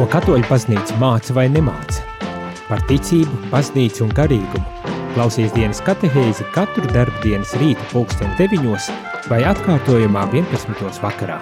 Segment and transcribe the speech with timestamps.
[0.00, 2.00] Ko katoļu baznīca māca vai nemāca?
[2.70, 4.86] Par ticību, baznīcu un garīgumu.
[5.12, 8.86] Klausies dienas katehēzi katru darbdienas rīta pulksten 9
[9.28, 11.02] vai atkārtojumā 11.
[11.04, 11.36] vakarā.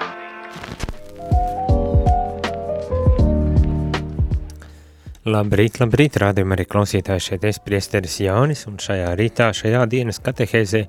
[5.30, 10.88] Labrīt, labrīt, rādījumā arī klausītāji šeit es priesteris Jānis un šajā rītā, šajā dienas katehēzē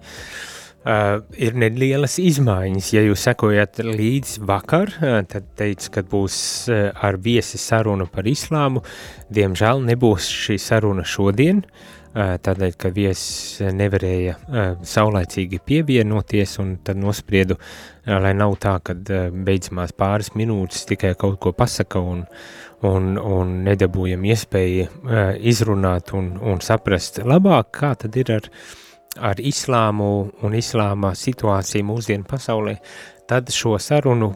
[0.79, 2.93] Uh, ir nelielas izmaiņas.
[2.95, 6.37] Ja jūs sekojat līdz vakar, uh, tad teicu, ka būs
[6.71, 8.85] uh, ar viesi saruna par islāmu.
[9.27, 17.03] Diemžēl nebūs šī saruna šodien, uh, tādēļ, ka viesis nevarēja uh, saulaicīgi pievienoties, un tad
[17.03, 17.59] nospriedu,
[18.07, 22.23] lai nav tā, ka beidzamās pāris minūtes tikai kaut ko pasaka un,
[22.87, 24.87] un, un nedabūjam iespēju
[25.43, 28.55] izrunāt un, un saprast labāk, kā tad ir ar
[29.21, 30.09] ar islāmu
[30.43, 32.77] un islāma situāciju mūsdienu pasaulē,
[33.29, 34.31] tad šo sarunu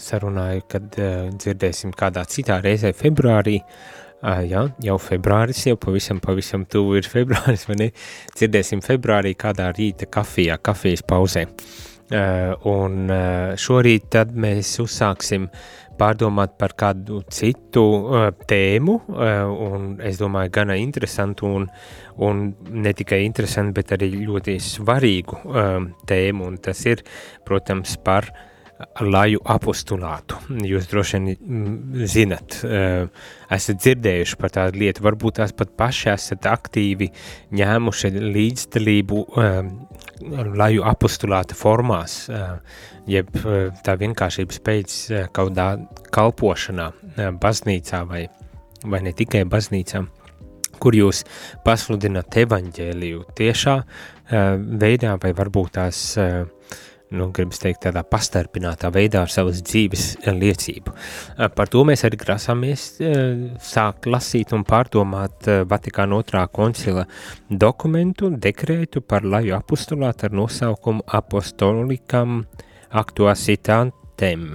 [0.00, 1.00] sarunāju, kad
[1.36, 3.90] dzirdēsim kādā citā reizē februārī, uh,
[4.22, 7.90] jā, jau februāris, jau pavisam, pavisam tuvu ir februāris, vai ne,
[8.36, 11.46] dzirdēsim februārī kādā rīta kafijā, kafijas pauzē.
[12.10, 15.46] Uh, un uh, šorīt tad mēs uzsāksim
[16.00, 21.66] pārdomāt par kādu citu uh, tēmu, uh, un es domāju, gana interesantu un,
[22.24, 25.74] un ne tikai interesantu, bet arī ļoti svarīgu uh,
[26.08, 27.04] tēmu, un tas ir,
[27.46, 28.30] protams, par
[29.04, 30.38] laju apostulātu.
[30.64, 32.54] Jūs droši vien mm, zinat,
[33.52, 37.10] esat dzirdējuši par tādu lietu, varbūt tās pat paši esat aktīvi
[37.60, 39.20] ņēmuši līdzdalību
[40.60, 42.58] laju apostulāta formās, eh,
[43.06, 43.30] jeb
[43.84, 44.96] tā vienkāršības pēc
[45.32, 46.90] kaut kādā kalpošanā
[47.40, 48.28] baznīcā vai,
[48.84, 50.04] vai ne tikai baznīcā,
[50.80, 51.24] kur jūs
[51.64, 53.76] pasludināt evaņģēliju tiešā
[54.30, 56.44] veidā vai varbūt tās uh,
[57.10, 60.94] nu, gribas teikt, tādā pastarpinātā veidā ar savas dzīves eh, liecību.
[60.94, 67.06] Eh, par to mēs arī grasāmies eh, sākt lasīt un pārdomāt Vatikāna otrā koncila
[67.50, 72.44] dokumentu, dekrētu par laju apostulātu ar nosaukumu apostolikam
[72.90, 74.50] aktuasitantem.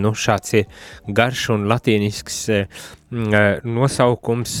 [0.00, 2.38] Nu, šāds ir garš un latīnisks
[3.10, 4.54] nosaukums,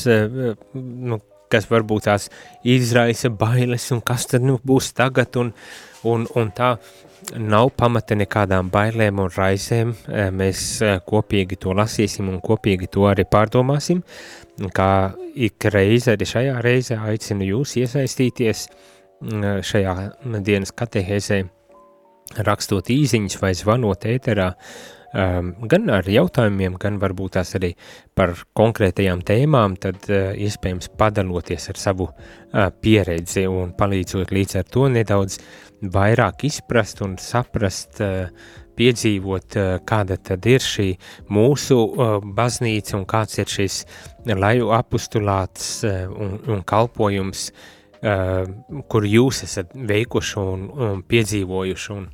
[0.76, 1.18] nu,
[1.52, 2.28] kas varbūt tās
[2.66, 5.52] izraisa bailes un kas tad nu būs tagad un,
[6.06, 6.74] un, un tā
[7.34, 9.92] nav pamata nekādām bailēm un raizēm.
[10.08, 14.02] E, mēs e, kopīgi to lasīsim un kopīgi to arī pārdomāsim.
[14.76, 14.90] Kā
[15.34, 18.66] ik reize, arī šajā reizē aicinu jūs iesaistīties
[19.64, 19.94] šajā
[20.44, 21.40] dienas katehēzē,
[22.44, 24.50] rakstot īziņas vai zvanot ēterā,
[25.12, 27.72] um, gan ar jautājumiem, gan varbūt tās arī
[28.16, 34.70] par konkrētajām tēmām, tad uh, iespējams padaloties ar savu uh, pieredzi un palīdzot līdz ar
[34.70, 35.40] to nedaudz
[35.82, 38.30] vairāk izprast un saprast, uh,
[38.76, 40.90] piedzīvot, uh, kāda tad ir šī
[41.32, 43.80] mūsu uh, baznīca un kāds ir šis
[44.26, 47.48] laju apustulāts uh, un, un kalpojums,
[48.02, 48.44] uh,
[48.90, 52.06] kur jūs esat veikuši un, un piedzīvojuši un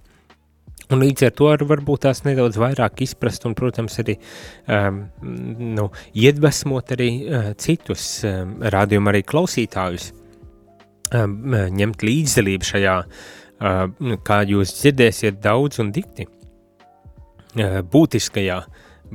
[0.91, 4.17] Un līdz ar to ar varbūt tās nedaudz vairāk izprast un, protams, arī
[4.67, 5.87] um, nu,
[6.19, 10.11] iedvesmot arī uh, citus um, rādījumu arī klausītājus,
[11.15, 11.39] um,
[11.79, 18.61] ņemt līdzdalību šajā, uh, kā jūs dzirdēsiet daudz un dikti, uh, būtiskajā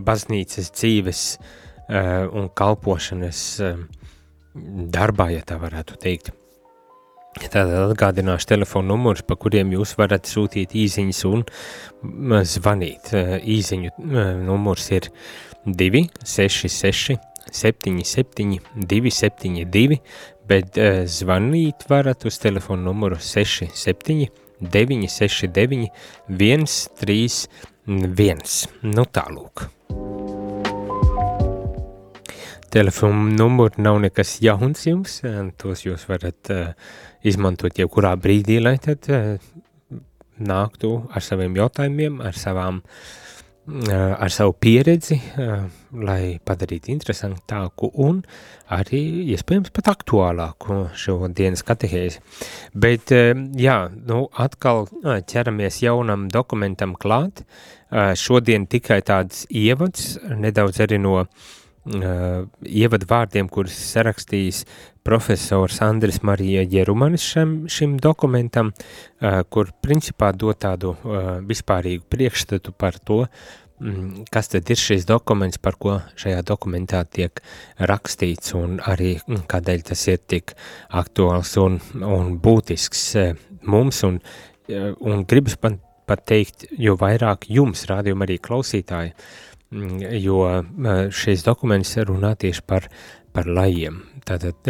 [0.07, 3.85] baznīcas dzīves uh, un kalpošanas uh,
[4.97, 6.36] darbā, ja tā varētu teikt.
[7.45, 11.39] Tātad atgādināšu telefonu numurus, pa kuriem jūs varat sūtīt īziņas un
[12.47, 13.11] zvanīt.
[13.57, 13.89] Īziņu
[14.47, 15.03] numurs ir
[15.67, 17.17] 266
[17.51, 20.01] 77 272,
[20.49, 20.79] bet
[21.13, 24.27] zvanīt varat uz telefonu numuru 67
[24.61, 25.89] 969
[26.27, 28.67] 131.
[28.83, 29.67] Nu tālūk.
[32.77, 35.15] Telefona numuri nav nekas jauns jums,
[35.57, 36.91] tos jūs varat uh,
[37.25, 39.39] izmantot jebkurā brīdī, lai tad uh,
[40.37, 45.17] nāktu ar saviem jautājumiem, ar savām, uh, ar savu pieredzi,
[46.05, 48.21] lai padarītu interesantāku un
[48.69, 49.01] arī,
[49.33, 52.21] iespējams, pat aktuālāku šo dienas katehēzi.
[52.77, 53.09] Bet,
[53.57, 57.41] jā, nu, atkal ķeramies jaunam dokumentam klāt,
[58.21, 61.55] šodien tikai tāds ievads, nedaudz arī no uh,
[61.87, 64.63] ievadu vārdiem, kurus sarakstījis
[65.07, 72.73] profesors Andris Marija Jerumanis šim, šim dokumentam, uh, kur principā dod tādu uh, vispārīgu priekšstatu
[72.75, 73.21] par to,
[73.79, 77.39] mm, kas tad ir šis dokuments, par ko šajā dokumentā tiek
[77.79, 80.57] rakstīts un arī mm, kādēļ tas ir tik
[80.91, 87.47] aktuāls un, un būtisks uh, mums un, uh, un gribas pat, pat teikt, jo vairāk
[87.47, 89.15] jums, rādījumi arī klausītāji,
[89.71, 90.41] jo
[91.11, 92.87] šis dokuments runā tieši par,
[93.35, 94.69] par lajiem, tātad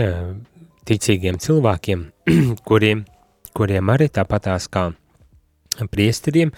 [0.87, 2.05] ticīgiem cilvēkiem,
[2.69, 3.03] kuriem,
[3.57, 4.89] kuriem arī tāpatās kā
[5.85, 6.51] priesteriem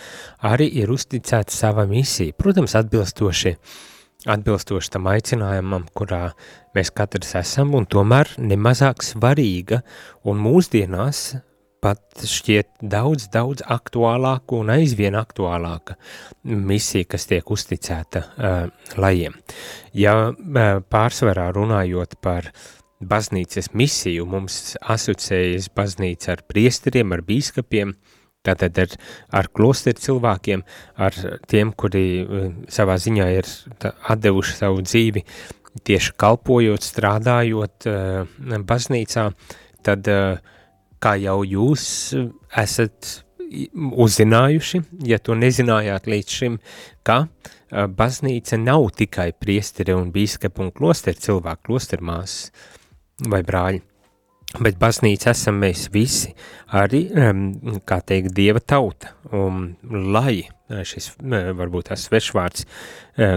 [0.47, 3.55] arī ir uzticēta sava misija, protams, atbilstoši,
[4.29, 6.29] atbilstoši tam aicinājumam, kurā
[6.77, 9.81] mēs katrs esam, un tomēr nemazāk svarīga,
[10.23, 11.33] un mūsdienās
[11.83, 15.95] pat šķiet daudz, daudz aktuālāka un aizvien aktuālāka
[16.43, 18.59] misija, kas tiek uzticēta uh,
[18.99, 19.37] lajiem.
[19.97, 22.51] Ja uh, pārsvarā runājot par
[22.99, 27.95] baznīcas misiju, mums asociējas baznīca ar priesteriem, ar bīskapiem,
[28.39, 28.93] Tātad ar,
[29.35, 30.61] ar klosteru cilvēkiem,
[31.03, 31.15] ar
[31.51, 33.49] tiem, kuri uh, savā ziņā ir
[34.13, 35.25] atdevuši savu dzīvi
[35.83, 39.25] tieši kalpojot, strādājot uh, baznīcā,
[39.85, 40.55] tad, uh,
[41.03, 41.85] kā jau jūs
[42.57, 43.23] esat
[44.05, 46.57] uzzinājuši, ja to nezinājāt līdz šim,
[47.03, 47.23] ka
[47.69, 52.41] baznīca nav tikai priesteri un bīskapi un klosteru cilvēku, klostermās
[53.29, 53.81] vai brāļi,
[54.57, 56.31] Bet baznīca esam mēs visi,
[56.73, 57.03] arī,
[57.85, 59.75] kā teikt, dieva tauta, un
[60.09, 60.41] lai
[60.89, 62.65] šis varbūt tas svešvārds,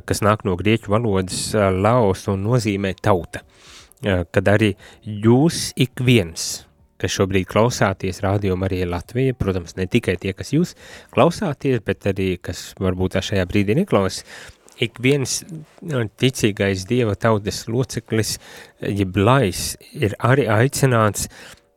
[0.08, 3.44] kas nāk no grieķu valodas laos un nozīmē tauta,
[4.00, 4.72] kad arī
[5.04, 6.64] jūs ik viens,
[7.02, 10.76] kas šobrīd klausāties rādījumu arī Latvija, protams, ne tikai tie, kas jūs
[11.14, 14.22] klausāties, bet arī, kas varbūt šajā brīdī neklausās,
[14.82, 15.40] ik viens
[16.20, 18.38] ticīgais Dieva tautas loceklis,
[18.82, 21.28] jeb lais, ir arī aicināts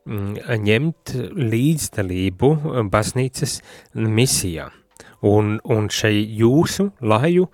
[0.06, 2.52] mm, ņemt līdzdalību
[2.92, 3.60] baznīcas
[3.94, 4.70] misijā.
[5.26, 7.46] Un, un šai jūsu laju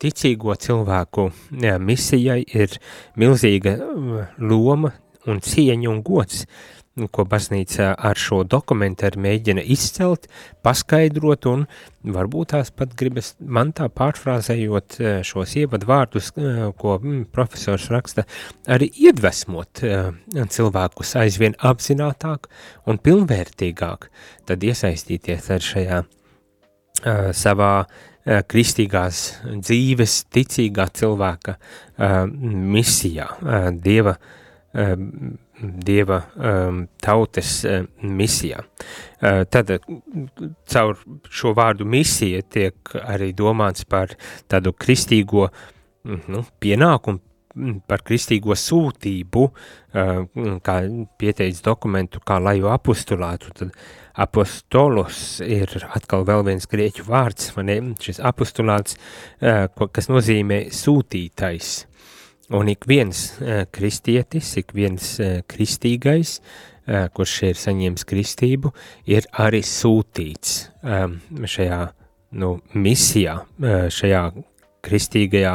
[0.00, 1.28] ticīgo cilvēku
[1.60, 2.78] jā, misijai ir
[3.20, 4.94] milzīga mm, loma
[5.28, 6.44] un cieņa un gods,
[7.06, 10.26] ko baznīca ar šo dokumentu arī mēģina izcelt,
[10.66, 11.64] paskaidrot un
[12.16, 17.88] varbūt tās pat gribas man tā pārfrāzējot eh, šos ievadu vārdus, eh, ko mm, profesors
[17.94, 18.26] raksta,
[18.66, 20.10] arī iedvesmot eh,
[20.56, 22.50] cilvēkus aizvien apzinātāk
[22.88, 24.08] un pilnvērtīgāk,
[24.48, 26.04] tad iesaistīties ar šajā
[27.38, 27.72] savā
[28.50, 31.54] kristīgās dzīves, ticīgā cilvēka
[32.42, 33.28] misijā,
[33.78, 34.16] Dieva
[34.72, 38.60] Dieva um, tautas uh, misijā.
[39.18, 39.72] Tad
[40.70, 41.00] caur
[41.34, 44.12] šo vārdu misija tiek arī domāts par
[44.46, 47.18] tādu kristīgo mm, nu, pienākumu,
[47.56, 49.48] mm, par kristīgo sūtību,
[50.62, 50.76] kā
[51.18, 53.74] pieteicis dokumentu, kā laju apostulātu, tad
[54.18, 58.98] apostolos ir atkal vēl viens grieķu vārds, man šis apostulāts,
[59.40, 61.80] kas nozīmē sūtītais.
[62.48, 68.72] Un ik viens uh, kristietis, ik viens uh, kristīgais, uh, kurš ir saņēmis kristību,
[69.04, 71.82] ir arī sūtīts um, šajā
[72.40, 73.34] nu, misijā,
[73.92, 74.22] šajā
[74.84, 75.54] kristīgajā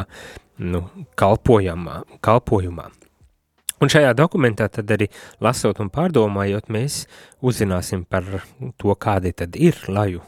[0.69, 0.83] nu,
[1.17, 2.87] kalpojumā, kalpojumā.
[3.81, 5.09] Un šajā dokumentā tad arī
[5.43, 7.03] lasot un pārdomājot, mēs
[7.41, 8.25] uzzināsim par
[8.77, 10.21] to, kādi tad ir laju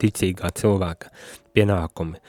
[0.00, 1.12] ticīgā cilvēka
[1.56, 2.20] pienākumi,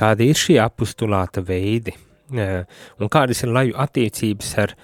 [0.00, 1.94] kādi ir šie apustulāta veidi,
[2.32, 4.74] un kādas ir laju attiecības ar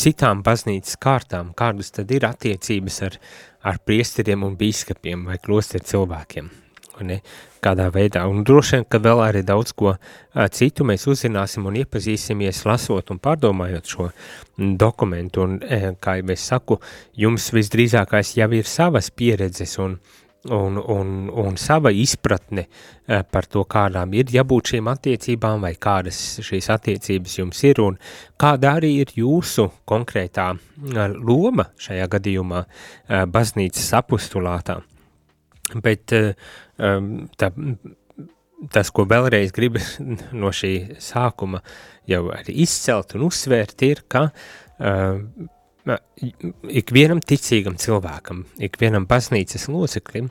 [0.00, 3.18] citām baznīcas kārtām, kādas tad ir attiecības ar,
[3.68, 6.48] ar priesteriem un bīskapiem vai klosteru cilvēkiem.
[7.04, 7.18] Ne,
[7.60, 9.92] kādā veidā, un droši vien, ka vēl arī daudz ko
[10.56, 14.06] citu mēs uzzināsim un iepazīsimies lasot un pārdomājot šo
[14.56, 15.58] dokumentu, un,
[16.00, 16.78] kā jau es saku,
[17.12, 23.46] jums visdrīzākais jau ir savas pieredzes un uh, un, un, un sava izpratne eh, par
[23.50, 27.98] to, kādām ir jābūt šīm attiecībām, vai kādas šīs attiecības jums ir, un
[28.40, 34.80] kāda arī ir jūsu konkrētā eh, loma šajā gadījumā eh, baznīcas apustulātā.
[35.82, 37.48] Bet tā,
[38.70, 39.96] tas, ko vēlreiz gribas
[40.40, 41.58] no šī sākuma
[42.06, 44.28] jau arī izcelt un uzsvērt, ir, ka
[46.66, 50.30] ikvienam ticīgam cilvēkam, ikvienam baznīcas loceklim,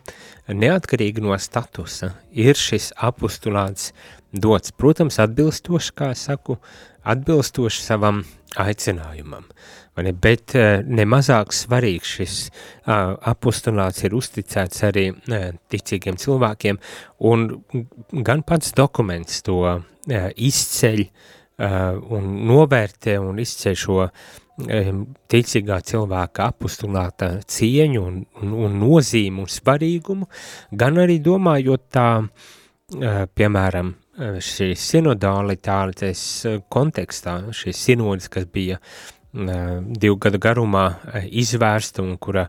[0.52, 3.92] neatkarīgi no statusa, ir šis apustulāts
[4.36, 6.58] dots, protams, atbilstoši, kā saku,
[7.08, 8.24] atbilstoši savam
[8.60, 9.46] aicinājumam,
[10.04, 12.36] ne, bet eh, nemazāk svarīgs šis
[12.86, 16.80] apustulāts ir uzticēts arī uh, ticīgiem cilvēkiem,
[17.32, 17.48] un
[18.28, 19.80] gan pats dokuments to uh,
[20.36, 21.06] izceļ
[21.60, 29.52] un novērtē un izceļ šo uh, ticīgā cilvēka apustulāta cieņu un, un, un nozīmu un
[29.52, 30.28] svarīgumu,
[30.72, 32.08] gan arī domājot tā,
[33.36, 36.22] piemēram, šīs sinodalitātes
[36.72, 38.80] kontekstā, šīs sinodas, kas bija
[39.34, 40.86] divu gadu garumā
[41.28, 42.48] izvērsta un kura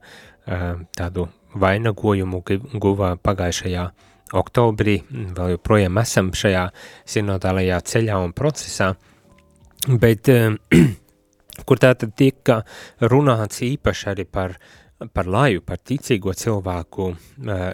[0.95, 1.27] tādu
[1.59, 2.45] vainagojumu
[2.79, 3.89] guva pagājušajā
[4.35, 6.67] oktobrī, vēl joprojām esam šajā
[7.07, 8.93] sinodālajā ceļā un procesā,
[9.87, 10.31] bet
[11.67, 12.61] kur tātad tika
[13.01, 14.57] runāts īpaši arī par,
[15.15, 17.09] par laju, par ticīgo cilvēku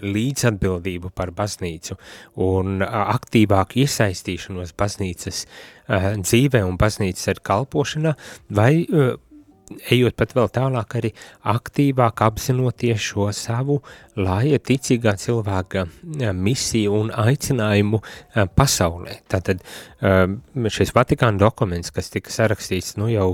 [0.05, 1.97] līdzatbildību par baznīcu
[2.45, 5.45] un aktīvāku iesaistīšanos baznīcas
[5.89, 8.17] dzīvē un baznīcas ar kalpošanā,
[8.53, 8.73] vai
[9.91, 11.11] ejot pat vēl tālāk, arī
[11.53, 13.79] aktīvāk apzinoties šo savu
[14.19, 15.85] laja ticīgā cilvēka
[16.35, 18.01] misiju un aicinājumu
[18.57, 19.19] pasaulē.
[19.31, 19.63] Tātad
[20.77, 23.29] šis Vatikāna dokuments, kas tika sarakstīts nu jau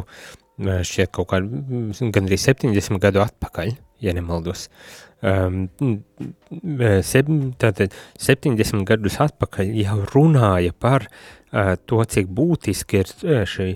[0.60, 3.70] šķiet kaut kā gandrīz 70 gadu atpakaļ,
[4.04, 4.68] ja nemaldos,
[7.64, 11.08] tātad 70 gadus atpakaļ jau runāja par
[11.50, 13.08] to, cik būtiski ir
[13.50, 13.70] šī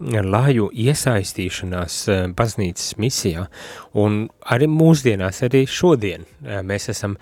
[0.00, 3.46] laju iesaistīšanās eh, baznīcas misijā,
[3.96, 7.16] un arī mūsdienās, arī šodien eh, mēs esam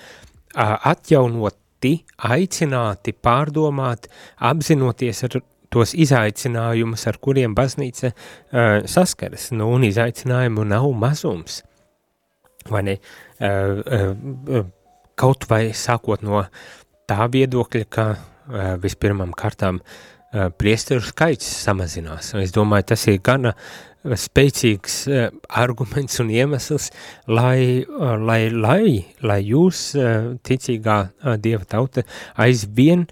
[0.55, 1.97] atjaunoti,
[2.31, 4.07] aicināti pārdomāt,
[4.39, 5.41] apzinoties ar
[5.75, 11.65] tos izaicinājumus, ar kuriem baznīca uh, saskaras, nu, un izaicinājumu nav mazums,
[12.71, 12.95] vai ne,
[15.19, 16.45] kaut vai sākot no
[17.11, 18.07] tā viedokļa, ka
[18.79, 20.14] vispirmām kārtām uh,
[20.59, 22.33] priesteru skaits samazinās.
[22.41, 23.55] Es domāju, tas ir gana
[24.05, 25.05] spēcīgs
[25.49, 26.91] arguments un iemesls,
[27.31, 29.93] lai, lai, lai, lai jūs,
[30.45, 30.99] ticīgā
[31.41, 32.05] dieva tauta,
[32.37, 33.07] aizvien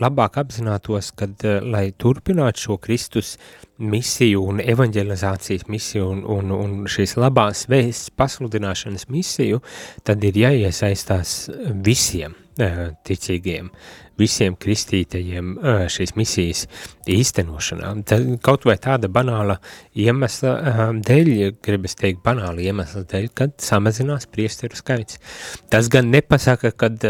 [0.00, 3.34] labāk apzinātos, kad, lai turpinātu šo Kristus
[3.80, 9.60] misiju un evanģelizācijas misiju un, un, un šīs labās vēsts pasludināšanas misiju,
[10.04, 11.36] tad ir jāiesaistās
[11.84, 13.70] visiem ticīgiem,
[14.20, 15.56] visiem kristītajiem
[15.90, 16.64] šīs misijas
[17.10, 17.90] īstenošanā.
[18.06, 19.58] Tad kaut vai tāda banāla
[19.98, 20.54] iemesla
[21.04, 21.32] dēļ,
[21.64, 25.18] gribas teikt banāla iemesla dēļ, kad samazinās priesteru skaits.
[25.72, 27.08] Tas gan nepasaka, kad,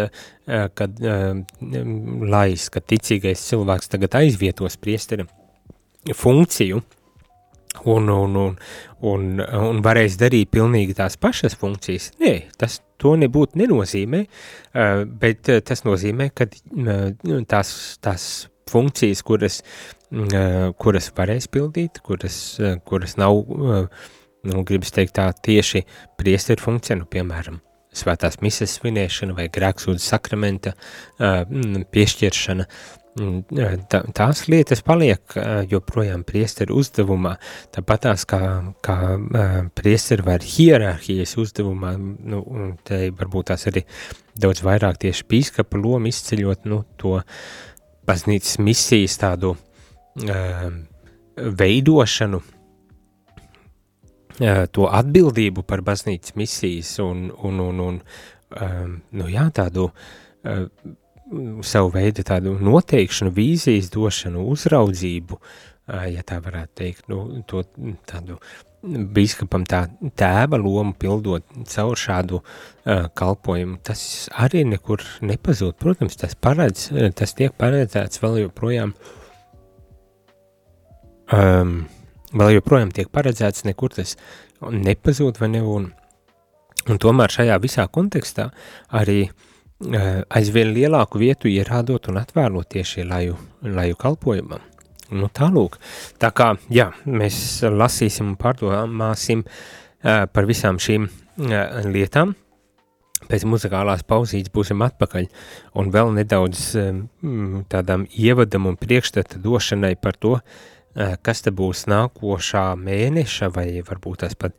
[0.81, 1.07] kad
[2.35, 5.29] lais, ka ticīgais cilvēks tagad aizvietos priesteru
[6.13, 6.83] funkciju,
[7.85, 8.57] un, un, un,
[9.11, 12.11] un, un varēs darīt pilnīgi tās pašas funkcijas.
[12.23, 17.05] Nē, tas to nebūtu nenozīmē, eh, bet eh, tas nozīmē, ka eh,
[17.51, 17.75] tās,
[18.05, 18.29] tās
[18.71, 19.61] funkcijas, kuras,
[20.81, 22.37] kuras varēs pildīt, kuras,
[22.89, 23.43] kuras nav,
[24.49, 25.83] nu, gribas teikt tā, tieši
[26.17, 27.59] priesteru funkcija, nu, piemēram,
[27.95, 30.73] svētās mises svinēšana vai grēksūdas sakramenta
[31.19, 32.67] piešķiršana,
[33.15, 35.23] tās lietas paliek
[35.71, 37.37] joprojām priesteru uzdevumā,
[37.75, 38.41] tāpat tās kā,
[38.83, 38.97] kā
[39.79, 42.43] priesteri var hierarhijas uzdevumā, nu,
[42.83, 43.85] te varbūt tās arī
[44.35, 47.23] daudz vairāk tieši bīskapa lomu izceļot, nu, to
[48.09, 50.71] baznīcas misijas tādu uh,
[51.63, 52.47] veidošanu, uh,
[54.75, 58.03] to atbildību par baznīcas misijas un, un, un, un
[58.59, 59.95] um, nu jā, tādu uh,
[61.67, 65.41] savu veidu tādu noteikšanu, vīzijas došanu, uzraudzību,
[66.11, 67.65] ja tā varētu teikt, nu, to
[68.09, 68.39] tādu
[68.85, 69.87] bīskapam tā
[70.19, 75.79] tēva lomu pildot caur šādu uh, kalpojumu, tas arī nekur nepazūd.
[75.81, 78.93] Protams, tas paredz, tas tiek paredzēts vēl joprojām,
[81.33, 81.75] um,
[82.37, 84.19] vēl joprojām tiek paredzēts, nekur tas
[84.61, 85.89] nepazūd vai ne, un,
[86.85, 88.51] un tomēr šajā visā kontekstā
[89.01, 89.51] arī uh,
[89.83, 94.63] aizvien lielāku vietu ierādot un atvēlot tieši laju, laju kalpojumam.
[95.15, 95.77] Nu, tālūk,
[96.19, 97.37] tā kā, jā, mēs
[97.69, 102.33] lasīsim un pārdomāsim uh, par visām šīm uh, lietām,
[103.29, 105.29] pēc muzikālās pauzītes būsim atpakaļ
[105.81, 107.05] un vēl nedaudz um,
[107.71, 114.23] tādām ievadam un priekšstata došanai par to, uh, kas te būs nākošā mēneša vai varbūt
[114.23, 114.55] tas pat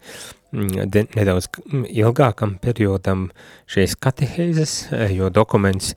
[0.56, 0.88] Mm,
[1.18, 1.50] nedaudz
[1.92, 3.28] ilgākam periodam
[3.72, 5.96] šīs katehēzes, eh, jo dokuments,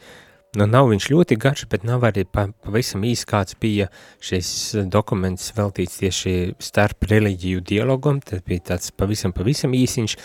[0.58, 3.86] nu nav viņš ļoti garš, bet nav arī pa, pavisam īs kāds bija
[4.24, 4.50] šis
[4.90, 10.16] dokuments veltīts tieši starp reliģiju dialogam, tas bija tāds pavisam, pavisam īsiņš,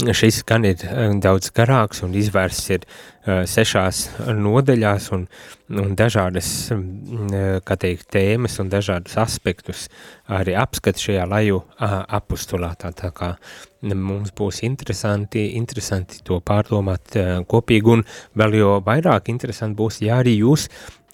[0.00, 5.26] Šis gan ir eh, daudz garāks un izvērsts ir uh, sešās nodaļās un,
[5.68, 9.90] un dažādas, uh, kā teikt, tēmas un dažādus aspektus
[10.32, 13.34] arī apskat šajā laju apustulātā, tā kā
[13.82, 17.12] mums būs interesanti, interesanti to pārdomāt
[17.50, 17.96] kopīgi.
[17.98, 18.04] Un
[18.38, 20.70] vēl jo vairāk interesanti būs, ja arī jūs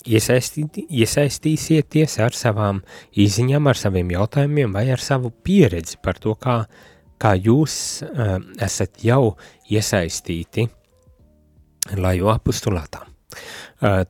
[0.07, 2.83] iesaistī, iesaistīsieties ar savām
[3.19, 6.63] izziņām, ar saviem jautājumiem vai ar savu pieredzi par to, kā
[7.21, 7.75] kā jūs
[8.07, 9.37] uh, esat jau
[9.71, 10.69] iesaistīti
[11.99, 13.05] laju apustulātā.
[13.81, 14.03] Uh,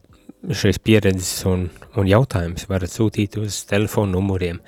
[0.54, 1.66] šīs pieredzes un,
[1.98, 4.60] un jautājums varat sūtīt uz telefonu numuriem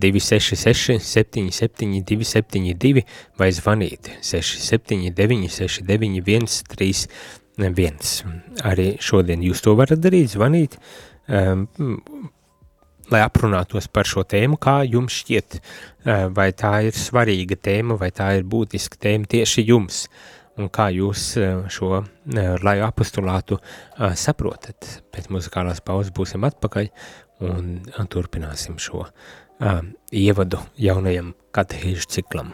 [0.00, 3.04] 266 77 272
[3.38, 8.22] vai zvanīt 679 69 131 viens.
[8.64, 10.78] Arī šodien jūs to varat darīt, zvanīt,
[11.28, 11.66] um,
[13.12, 15.58] lai aprunātos par šo tēmu, kā jums šķiet,
[16.36, 20.04] vai tā ir svarīga tēma, vai tā ir būtiska tēma tieši jums,
[20.58, 21.30] un kā jūs
[21.72, 22.02] šo
[22.36, 23.60] laju apostulātu
[24.18, 25.02] saprotat.
[25.14, 26.90] Pēc muzikālās pauzes būsim atpakaļ
[27.48, 27.76] un,
[28.10, 29.06] turpināsim šo
[30.14, 32.52] ievadu jaunajam katehīžu ciklam.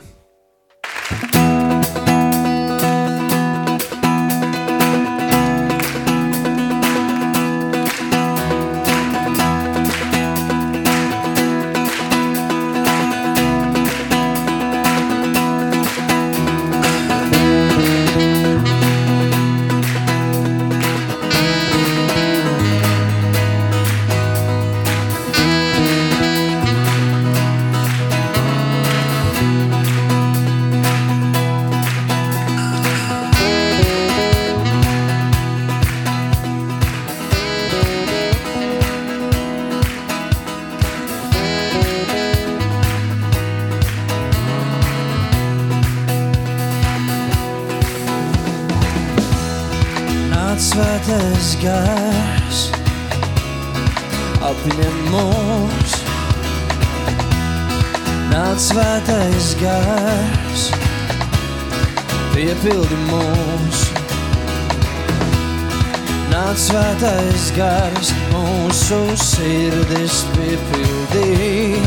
[66.54, 71.82] Nāc svētais gars, mūsu sirdis piepildīja.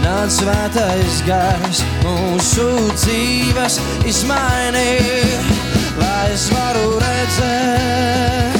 [0.00, 2.64] Nāc svētais gars, mūsu
[2.94, 3.76] dzīves
[4.08, 5.36] izmainīja.
[6.00, 8.56] Lai es varu redzēt,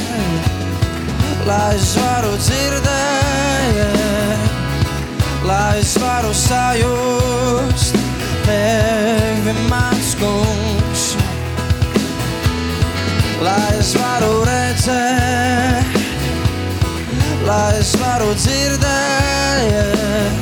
[1.49, 3.81] lai es varu dzirdēt,
[5.49, 7.97] lai es varu sajust
[8.45, 10.84] tevi mans kungs,
[13.45, 15.99] lai es varu redzēt,
[17.45, 20.33] lai es varu dzirdēt,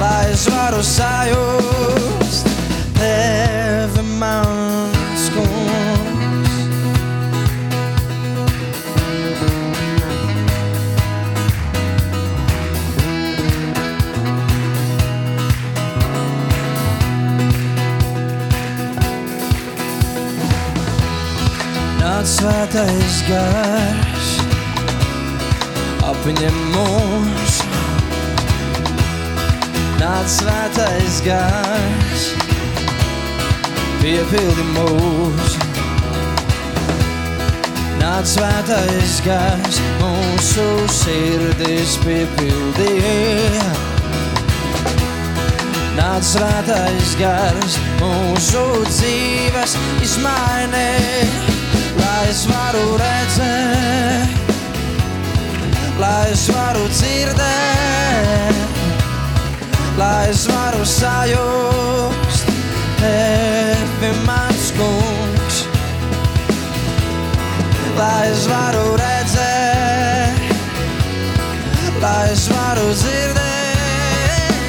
[0.00, 2.48] lai es varu sajust
[2.96, 4.99] tevi mans
[22.20, 24.26] nāc svētais gars,
[26.04, 27.54] apņem mūs.
[29.96, 32.26] Nāc svētais gars,
[34.02, 35.56] piepildi mūs.
[38.02, 43.70] Nāc svētais gars, mūsu sirdis piepildīja.
[45.96, 51.49] Nāc svētais gars, mūsu dzīves izmainīja
[52.20, 54.50] lai es varu redzēt,
[56.00, 58.56] lai es varu dzirdēt,
[59.96, 62.44] lai es varu sajust
[63.00, 65.62] tevi mans kungs,
[67.96, 70.44] lai es varu redzēt,
[72.04, 74.60] lai es varu dzirdēt,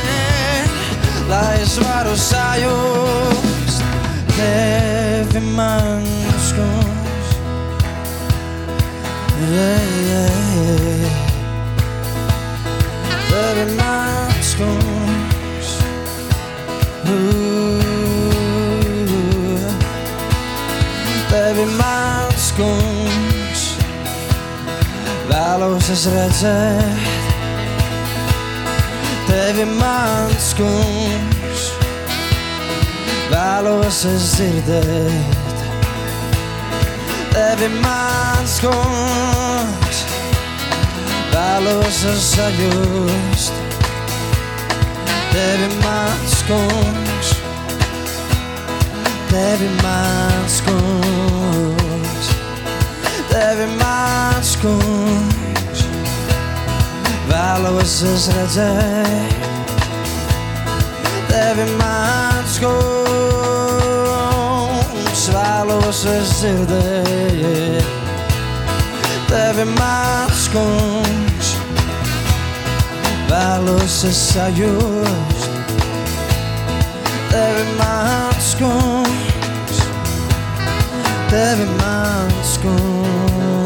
[1.34, 3.84] lai es varu sajust
[4.40, 7.01] tevi mans kungs
[9.50, 11.22] yeah, yeah.
[13.32, 15.70] Tevi mans kungs
[21.32, 23.64] Tevi mans kungs
[25.32, 27.06] Vēlos es redzēt
[29.30, 31.68] Tevi mans kungs
[33.32, 35.41] Vēlos es dzirdēt
[37.32, 40.00] tevi mans kungs,
[41.32, 43.60] vēlos es sajust.
[45.32, 47.30] Tevi mans kungs,
[49.32, 52.34] tevi mans kungs,
[53.32, 55.86] tevi mans kungs,
[57.32, 59.40] vēlos es redzēt.
[61.32, 63.11] Tevi mans kungs
[65.92, 67.04] sözüde
[69.28, 71.56] Tevi mačkums
[73.30, 75.50] Vēlos es sajust
[77.32, 79.82] Tevi mačkums
[81.32, 83.61] Tevi mačkums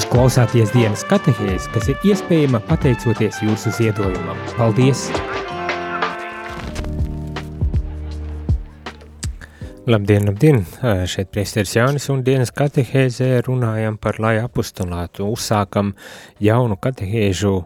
[0.00, 4.38] Jūs klausāties dienas katehēs, kas ir iespējama pateicoties jūsu ziedojumam.
[4.56, 5.02] Paldies!
[9.84, 10.64] Labdien, labdien!
[11.04, 15.28] Šeit priesteris Jānis un dienas katehēzē runājam par lai apustulātu.
[15.36, 15.92] Uzsākam
[16.40, 17.58] jaunu katehēžu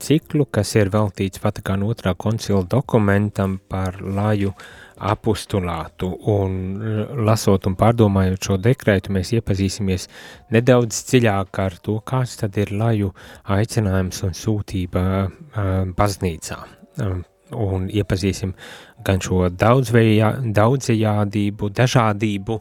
[0.00, 6.52] ciklu, kas ir veltīts Vatikāna otrā koncila dokumentam par laju apustulātu, un
[7.24, 10.04] lasot un pārdomājot šo dekrētu, mēs iepazīsimies
[10.52, 13.08] nedaudz dziļāk ar to, kāds tad ir laju
[13.48, 15.02] aicinājums un sūtība
[15.96, 16.58] baznīcā.
[17.50, 18.54] Un iepazīsim
[19.02, 22.60] gan šo daudzajādību, dažādību,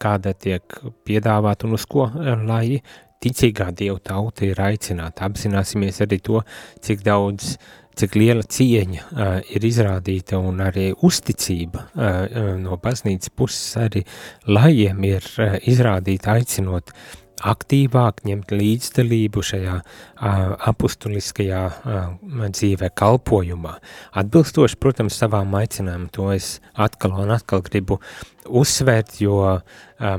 [0.00, 0.62] kāda tiek
[1.04, 2.08] piedāvāta un uz ko
[2.46, 2.80] lai
[3.22, 5.26] ticīgā dievu tauta ir aicināta.
[5.28, 6.40] Apzināsimies arī to,
[6.82, 13.32] cik daudz uh, cik liela cieņa uh, ir izrādīta un arī uzticība uh, no baznīcas
[13.36, 14.04] puses arī
[14.48, 16.94] lajiem ir uh, izrādīta aicinot
[17.42, 23.74] aktīvāk ņemt līdzdalību šajā uh, apustuliskajā uh, dzīvē kalpojumā.
[24.22, 27.98] Atbilstoši, protams, savām aicinājumam, to es atkal un atkal gribu
[28.46, 29.58] uzsvērt, jo uh,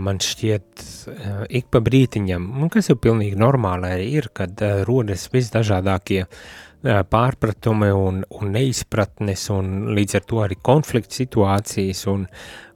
[0.04, 4.84] man šķiet uh, ik pa brītiņam, un kas jau pilnīgi normāli arī ir, kad uh,
[4.88, 6.38] rodas visdažādākie uh,
[6.84, 12.26] pārpratumi un, un neizpratnes, un līdz ar to arī konflikts situācijas, un,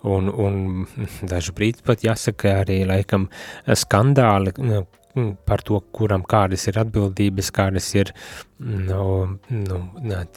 [0.08, 0.88] un, un
[1.28, 3.28] dažu brīdi pat jāsaka arī laikam
[3.67, 4.56] skandāli
[5.48, 8.12] par to, kuram kādas ir atbildības, kādas ir
[8.60, 9.04] no,
[9.50, 9.80] no,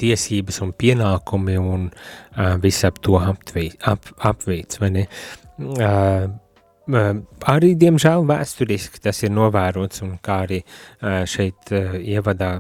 [0.01, 5.07] tiesības un pienākumi un uh, viss ap to apvīts, ap, apvīts, vai ne?
[5.61, 6.31] Uh,
[6.91, 10.61] arī, diemžēl, vēsturiski tas ir novērots, un kā arī
[11.31, 12.53] šeit ievadā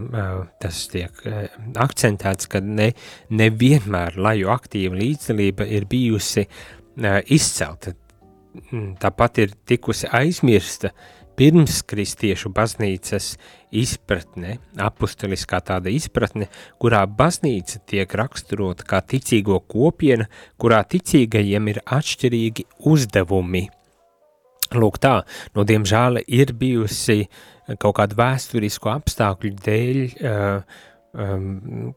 [0.63, 1.23] tas tiek
[1.81, 2.91] akcentēts, ka ne,
[3.31, 6.47] nevienmēr laju aktīva līdzdalība ir bijusi
[7.31, 7.95] izcelta.
[9.01, 10.91] Tāpat ir tikusi aizmirsta
[11.39, 13.31] pirms kristiešu baznīcas
[13.73, 16.51] izpratne, apustuliskā tāda izpratne,
[16.83, 20.29] kurā baznīca tiek raksturota kā ticīgo kopiena,
[20.61, 23.69] kurā ticīgajiem ir atšķirīgi uzdevumi–
[24.79, 25.17] Lūk, tā,
[25.57, 27.25] nu, diemžēl ir bijusi
[27.83, 30.79] kaut kāda vēsturisku apstākļu dēļ, uh,
[31.19, 31.95] um,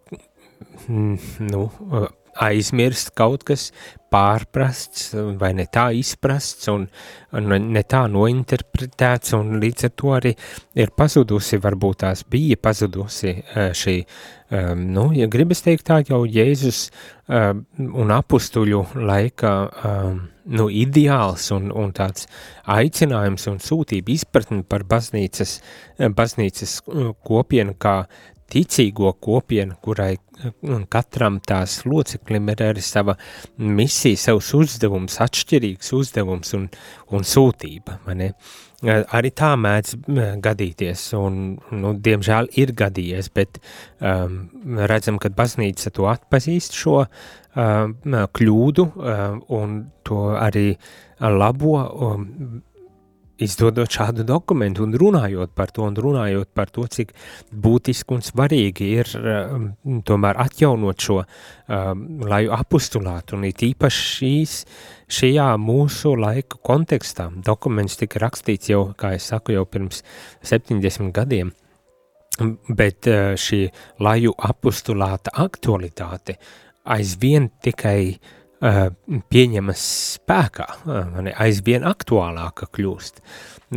[1.54, 1.64] nu,
[2.41, 3.72] aizmirst kaut kas
[4.13, 6.86] pārprasts vai ne tā izprasts un,
[7.34, 10.34] un ne tā nointerpretēts un līdz ar to arī
[10.78, 13.96] ir pazudusi, varbūt tās bija pazudusi šī,
[14.54, 16.86] um, nu, ja gribas teikt tā, jau Jēzus
[17.28, 17.65] um,
[18.04, 19.56] un apustuļu laika
[20.43, 22.28] nu, ideāls un, un tāds
[22.69, 25.58] aicinājums un sūtība izpratni par baznīcas,
[26.17, 26.82] baznīcas
[27.24, 28.04] kopienu kā
[28.54, 30.16] ticīgo kopienu, kurai
[30.92, 33.16] katram tās loceklim ir arī sava
[33.58, 36.68] misija, savs uzdevums, atšķirīgs uzdevums un,
[37.13, 38.34] un sūtība, ne?
[38.84, 39.94] Arī tā mēdz
[40.44, 41.38] gadīties, un,
[41.72, 43.62] nu, diemžēl ir gadījies, bet
[44.04, 44.42] um,
[44.92, 47.96] redzam, ka baznīca to atpazīst šo um,
[48.36, 50.74] kļūdu um, un to arī
[51.24, 52.28] labo, um,
[53.43, 57.13] izdodot šādu dokumentu un runājot par to, un runājot par to, cik
[57.51, 59.69] būtiski un svarīgi ir um,
[60.08, 64.58] tomēr atjaunot šo um, laju apustulātu, un it īpaši šīs,
[65.13, 67.29] šajā mūsu laika kontekstā.
[67.45, 70.03] Dokuments tika rakstīts jau, kā es saku, jau pirms
[70.41, 71.51] 70 gadiem,
[72.69, 73.65] bet uh, šī
[74.03, 76.39] laju apustulāta aktualitāte
[76.84, 79.86] aizvien tikai uh, pieņemas
[80.17, 83.19] spēkā, eh, aizvien aktuālāka kļūst,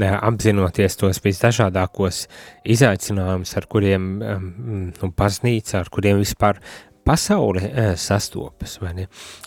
[0.01, 2.27] eh, apzinoties tos visdažādākos
[2.64, 6.61] izaicinājumus, ar kuriem nu, baznīca, ar kuriem vispār
[7.05, 8.79] pasaule sastopas?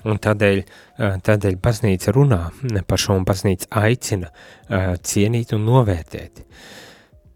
[0.05, 0.63] Un tādēļ,
[0.97, 4.29] tādēļ baznīca runā par šo un baznīca aicina
[4.69, 6.45] cienīt un novērtēt.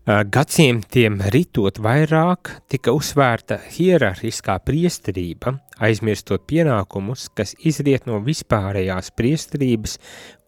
[0.06, 9.98] Gadsimtiem ritot vairāk tika uzsvērta hierarhiskā priesterība, aizmirstot pienākumus, kas izriet no vispārējās priesterības,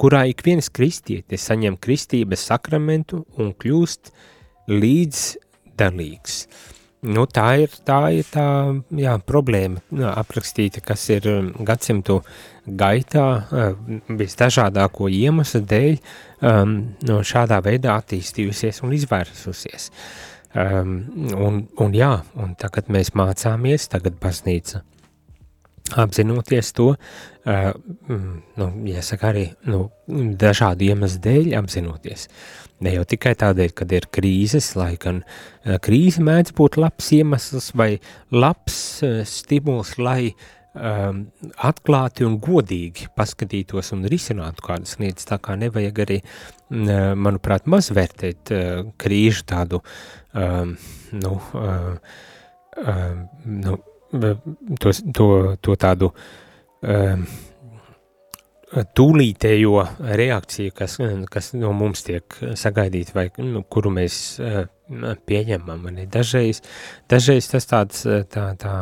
[0.02, 4.14] kurā ik viens kristietis saņem kristības sakramentu un kļūst
[4.72, 6.40] līdzdalīgs.
[7.06, 8.46] Nu, tā ir tā, ir tā
[8.98, 11.28] jā, problēma jā, aprakstīta, kas ir
[11.68, 12.22] gadsimtu
[12.66, 13.26] gaitā
[14.10, 16.74] visdažādāko iemeslu dēļ um,
[17.06, 19.92] no šādā veidā attīstījusies un izvērsusies.
[20.56, 20.98] Um,
[21.36, 24.82] un, un jā, un tagad mēs mācāmies, tagad baznīca
[25.94, 27.72] apzinoties to, uh,
[28.58, 29.86] nu, jāsaka arī, nu,
[30.42, 32.28] dažādu iemeslu dēļ apzinoties.
[32.84, 37.72] Ne jau tikai tādēļ, kad ir krīzes, lai gan uh, krīze mēdz būt labs iemesls
[37.78, 37.96] vai
[38.34, 40.34] labs uh, stimuls, lai
[40.76, 41.24] um,
[41.70, 46.22] atklāti un godīgi paskatītos un risinātu kādas lietas, tā kā nevajag arī,
[46.70, 49.82] manuprāt, mazvērtēt uh, krīžu tādu,
[50.34, 50.74] um,
[51.14, 52.16] nu, uh,
[52.82, 53.78] uh, nu,
[54.82, 55.28] to, to,
[55.62, 56.12] to tādu
[56.82, 57.26] um,
[58.98, 59.84] tūlītējo
[60.20, 60.98] reakciju, kas,
[61.32, 64.66] kas no mums tiek sagaidīta vai nu, kuru mēs uh,
[65.30, 65.88] pieņemam.
[66.12, 66.62] Dažreiz,
[67.10, 68.76] dažreiz tas tāds tā, tā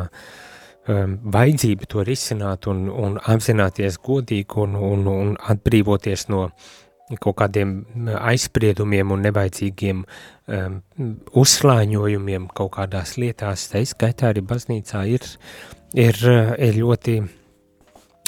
[0.88, 6.48] um, vajadzība to risināt un, un apzināties godīgi un, un, un atbrīvoties no
[7.20, 7.76] kaut kādiem
[8.16, 10.80] aizspriedumiem un nevajadzīgiem um,
[11.42, 15.26] uzslāņojumiem kaut kādās lietās, tā izskaitā arī baznīcā ir,
[15.92, 16.20] ir,
[16.58, 17.18] ir ļoti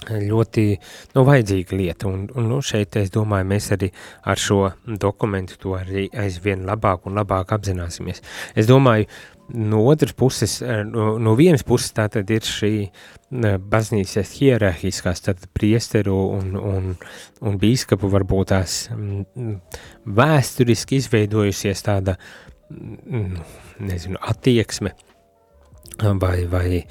[0.04, 0.66] ļoti
[1.14, 3.88] nu, vajadzīga lieta, un, un nu, šeit es domāju, mēs arī
[4.28, 8.22] ar šo dokumentu to arī aizvien labāk un labāk apzināsimies.
[8.54, 9.08] Es domāju,
[9.48, 12.72] no otras puses, no, no vienas puses tā tad ir šī
[13.30, 16.92] baznīcas hierarhiskās, tad priesteru un, un,
[17.40, 18.78] un bīskapu varbūt tās
[20.20, 22.16] vēsturiski izveidojusies tāda,
[23.78, 24.92] nezinu, attieksme
[26.02, 26.84] vai, vai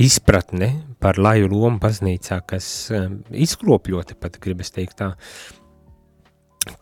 [0.00, 0.68] izpratne
[1.02, 5.10] par laju lomu baznīcā, kas um, izkropļota pat, gribas teikt tā,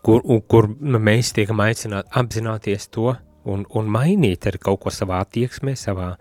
[0.07, 3.15] kur, kur mēs tiekam aicināti apzināties to
[3.49, 6.13] un, un mainīt ar kaut ko savā attieksmē, savā,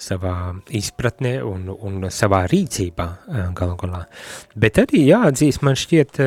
[0.00, 0.34] savā
[0.74, 4.02] izpratnē un, un savā rīcībā uh, galu galā.
[4.56, 6.18] Bet arī jāatzīst, man šķiet,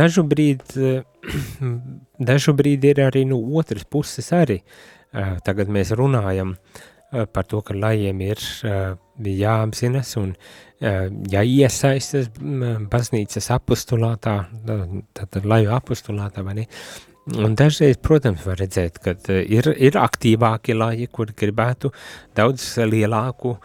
[0.00, 0.98] dažu brīdi,
[2.32, 4.62] dažu brīdi ir arī no otras puses arī.
[5.46, 8.94] Tagad mēs runājam uh, Eh, par to, ka lajiem ir eh,
[9.40, 10.32] jāapzinas un
[10.80, 12.30] eh, jāiesaistas
[12.92, 14.38] baznīcas apostulātā,
[15.16, 16.66] tātad laju apostulātā, vai ne?
[17.26, 21.90] Un dažreiz, protams, var redzēt, ka ir, ir aktīvāki laji, kuri gribētu
[22.38, 23.56] daudz lielāku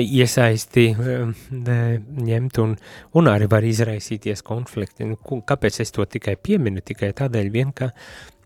[0.00, 2.72] iesaisti ņemt un,
[3.20, 5.04] un arī var izraisīties konflikti.
[5.04, 6.80] Nu, kāpēc es to tikai pieminu?
[6.80, 7.90] Tikai tādēļ vien, ka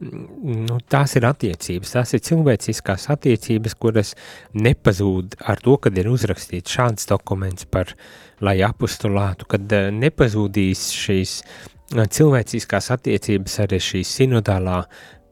[0.01, 4.15] nu, tās ir attiecības, tās ir cilvēciskās attiecības, kuras
[4.55, 7.95] nepazūd ar to, kad ir uzrakstīts šāds dokuments par
[8.45, 14.83] lai apustulātu, kad eh, nepazūdīs šīs eh, cilvēciskās attiecības arī šī sinodālā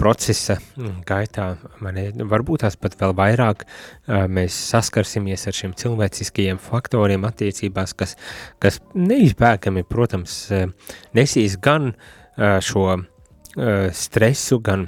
[0.03, 1.53] procesa mm, gaitā,
[1.85, 8.16] mani, varbūt tās pat vēl vairāk eh, mēs saskarsimies ar šiem cilvēciskajiem faktoriem attiecībās, kas,
[8.62, 10.44] kas neizbēgami, protams,
[11.16, 11.92] nesīs gan
[12.64, 12.87] šo
[13.93, 14.87] stresu, gan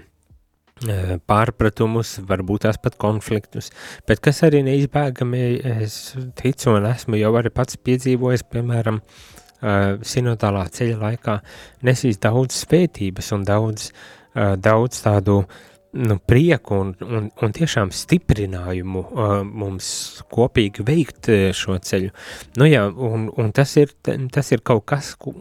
[0.88, 3.70] eh, pārpratumus, varbūt tās pat konfliktus,
[4.08, 5.44] bet kas arī neizbēgami,
[5.84, 5.98] es
[6.40, 11.38] ticu un esmu jau arī pats piedzīvojis, piemēram, eh, sinodālā ceļa laikā,
[11.84, 13.92] nesīs daudz svētības un daudz,
[14.34, 15.58] daudz tādu uh,
[15.94, 19.88] nu, prieku un, un, un tiešām stiprinājumu uh, mums
[20.34, 22.10] kopīgi veikt uh, šo ceļu.
[22.58, 25.32] Nu jā, un, un tas, ir, tas ir kaut kas, ku,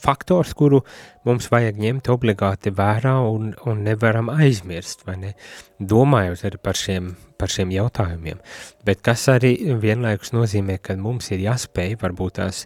[0.00, 0.80] faktors, kuru
[1.28, 5.34] mums vajag ņemt obligāti vērā un, un nevaram aizmirst, vai ne?
[5.78, 8.40] Domājot arī par šiem, par šiem jautājumiem.
[8.88, 12.64] Bet kas arī vienlaikus nozīmē, ka mums ir jāspēj varbūt tās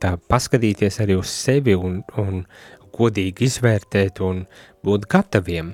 [0.00, 2.44] tā paskatīties arī uz sevi un, un,
[2.94, 4.44] godīgi izvērtēt un
[4.86, 5.72] būt gataviem,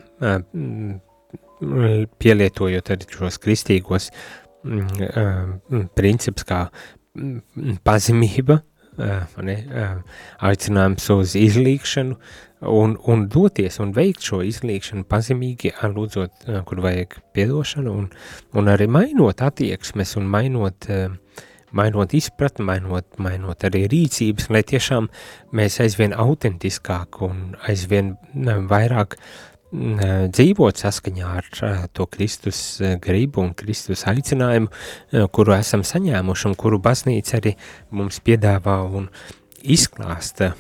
[2.21, 4.11] pielietojot arī šos kristīgos
[5.97, 6.63] principus kā
[7.87, 8.61] pazemība,
[8.97, 9.57] ne,
[10.49, 12.17] aicinājums uz izlīkšanu
[12.73, 18.09] un, un doties un veikt šo izlīkšanu pazemīgi, lūdzot, kur vajag piedošanu un,
[18.57, 21.13] un arī mainot attieksmes un mainot uh,
[21.77, 25.11] mainot izpratni, mainot, mainot arī rīcības, lai tiešām
[25.57, 28.15] mēs aizvien autentiskāk un aizvien
[28.71, 29.19] vairāk
[29.77, 34.71] dzīvot saskaņā ar to Kristus gribu un Kristus aicinājumu,
[35.35, 37.57] kuru esam saņēmuši un kuru baznīca arī
[37.91, 39.11] mums piedāvā un
[39.67, 40.53] izklāsta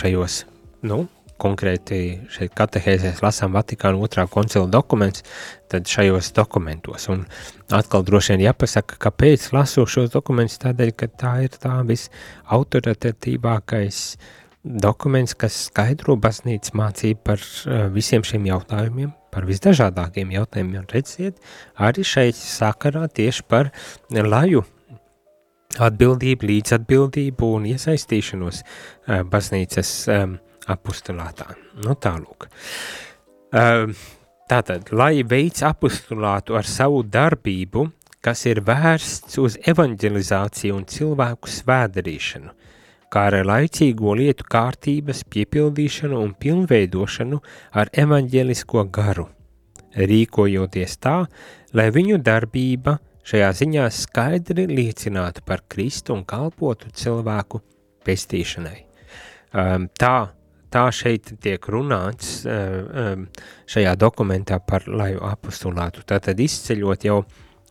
[0.00, 0.44] šajos,
[0.88, 1.04] nu,
[1.40, 1.96] konkrēti
[2.32, 5.20] šeit katehēzēs lasām Vatikāna otrā koncila dokuments,
[5.70, 7.02] tad šajos dokumentos.
[7.12, 7.18] Un
[7.74, 13.96] atkal droši vien jāpasaka, kāpēc lasu šos dokumentus, tādēļ, ka tā ir tā visautoritatīvākais
[14.64, 17.46] dokuments, kas skaidro baznīcas mācību par uh,
[17.94, 21.34] visiem šiem jautājumiem, par visdažādākiem jautājumiem, un redziet,
[21.80, 23.70] arī šeit sakarā tieši par
[24.10, 24.64] laju
[25.80, 28.66] atbildību, līdzatbildību un iesaistīšanos uh,
[29.30, 30.38] baznīcas um,
[30.70, 31.50] apustulātā.
[31.84, 32.48] Nu tālūk.
[33.50, 33.90] Uh,
[34.50, 37.88] tātad, lai veids apustulātu ar savu darbību,
[38.20, 42.52] kas ir vērsts uz evanģelizāciju un cilvēku svēdarīšanu,
[43.10, 47.40] kā arī laicīgo lietu kārtības piepildīšanu un pilnveidošanu
[47.80, 49.26] ar evaņģelisko garu,
[49.96, 51.16] rīkojoties tā,
[51.74, 57.62] lai viņu darbība šajā ziņā skaidri liecinātu par Kristu un kalpotu cilvēku
[58.06, 58.78] pestīšanai.
[59.50, 60.30] Um, tā,
[60.72, 63.26] tā šeit tiek runāts um,
[63.70, 66.04] šajā dokumentā par laju apostulātu.
[66.06, 67.20] Tātad izceļot jau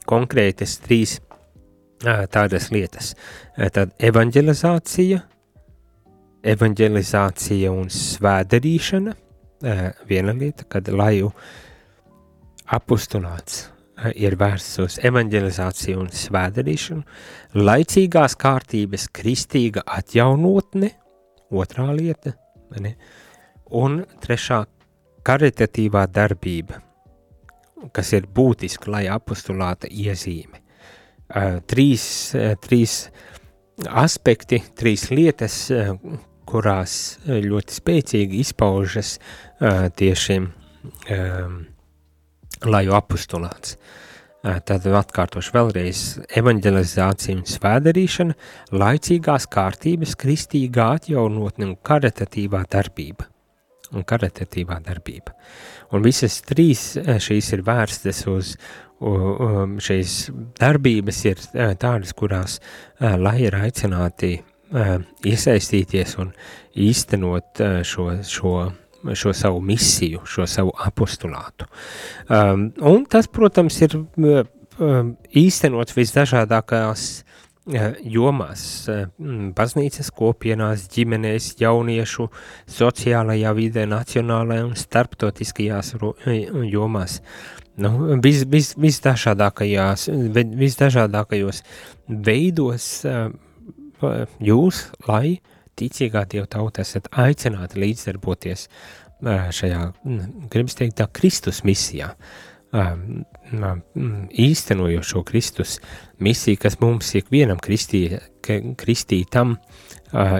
[0.09, 3.13] konkrētas trīs uh, tādas lietas.
[3.55, 5.23] Uh, tad evanģelizācija,
[6.53, 11.33] evanģelizācija un svēdarīšana, uh, viena lieta, kad laju
[12.69, 13.67] apostulāts
[14.15, 17.01] ir vērsts uz evanģelizāciju un svēdarīšanu,
[17.59, 20.93] laicīgās kārtības kristīga atjaunotne,
[21.49, 22.35] otrā lieta,
[22.77, 22.95] ne?
[23.75, 24.63] un trešā
[25.25, 26.79] karitatīvā darbība,
[27.93, 30.61] kas ir būtiska, lai apostulāta iezīme.
[31.29, 32.03] Uh, trīs,
[32.33, 33.03] uh, trīs
[33.85, 35.93] aspekti, trīs lietas, uh,
[36.49, 41.53] kurās ļoti spēcīgi izpaužas uh, tieši uh,
[42.65, 43.77] laju apustulāts.
[44.39, 46.01] Tad atkārtošu vēlreiz
[46.39, 48.35] evanģelizācija un svēdarīšana,
[48.71, 53.27] laicīgās kārtības, kristīgā atjaunotne un karitatīvā darbība.
[53.91, 55.33] Un karitatīvā darbība.
[55.91, 58.53] Un visas trīs šīs ir vērstas uz,
[59.89, 60.17] šīs
[60.61, 61.43] darbības ir
[61.81, 62.59] tādas, kurās
[63.01, 64.37] lai ir aicināti
[65.27, 66.31] iesaistīties un
[66.79, 68.53] īstenot šo, šo
[69.13, 71.67] šo savu misiju, šo savu apostulātu.
[72.27, 79.05] Um, un tas, protams, ir um, īstenots visdažādākajās uh, jomās, uh,
[79.55, 82.29] baznīcas kopienās, ģimenēs, jauniešu,
[82.79, 85.95] sociālajā vidē, nacionālajā un starptautiskajās
[86.69, 87.19] jomās.
[87.79, 91.63] Nu, vis, vis, visdažādākajās, visdažādākajos
[92.09, 93.29] veidos uh,
[94.43, 95.39] jūs, lai
[95.79, 98.67] ticīgā Dieva tauta esat aicināti līdzdarboties
[99.55, 99.81] šajā,
[100.51, 102.13] gribas teikt, tā Kristus misijā,
[104.45, 105.79] īstenojot šo Kristus
[106.21, 108.03] misiju, kas mums ikvienam kristī,
[108.79, 109.57] kristītam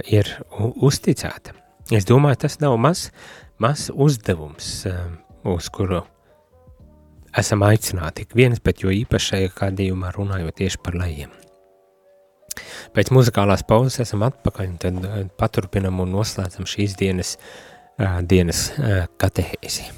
[0.07, 1.57] ir uzticēta.
[1.95, 3.09] Es domāju, tas nav maz,
[3.57, 4.85] maz uzdevums,
[5.49, 6.03] uz kuru
[7.37, 11.33] esam aicināti ik viens, bet jo īpašajā gadījumā runājot tieši par lejiem.
[12.95, 17.37] Pēc muzikālās pauzes esam atpakaļ, un tad uh, paturpinam un noslēdzam šīs dienas,
[17.99, 19.91] uh, dienas uh, katehēzi.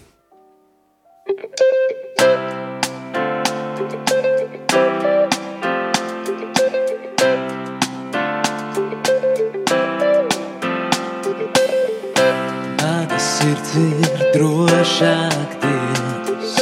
[13.42, 16.54] Sirds ir drošāk Dievs,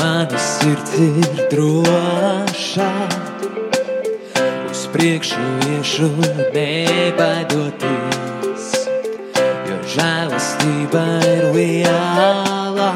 [0.00, 3.35] mana sirds ir drošāk
[4.96, 6.08] priekšu iešu
[6.56, 7.84] nebaidoties,
[9.68, 12.92] jo žēlastība ir liela.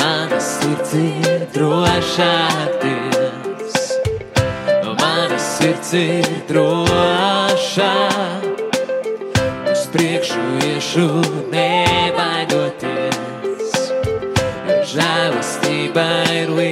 [0.00, 3.76] Mana sirds ir drošāk Dievs,
[4.86, 8.42] no manas sirds ir drošāk,
[9.68, 11.08] uz priekšu iešu
[11.52, 12.88] nebaidoties,
[14.64, 16.08] jo žēlastība
[16.40, 16.69] ir liela.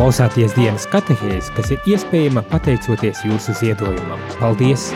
[0.00, 4.22] Klausāties dienas katehēs, kas ir iespējama pateicoties jūsu ziedojumam.
[4.38, 4.86] Paldies!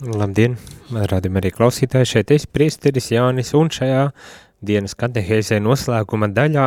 [0.00, 0.56] Labdien,
[1.12, 4.06] rādījumā arī klausītāji, šeit es priesteris Jānis un šajā
[4.64, 6.66] dienas katehēzē noslēguma daļā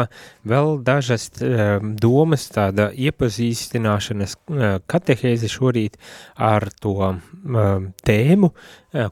[0.50, 5.98] vēl dažas uh, domas, tāda iepazīstināšanas uh, katehēze šorīt
[6.36, 7.16] ar to uh,
[8.06, 8.54] tēmu,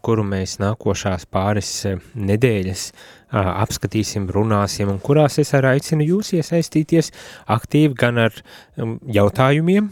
[0.02, 1.70] kuru mēs nākošās pāris
[2.18, 2.88] nedēļas
[3.30, 7.12] apskatīsim, runāsim un kurās es arī aicinu jūs iesaistīties
[7.54, 8.40] aktīvi gan ar
[8.80, 9.92] um, jautājumiem,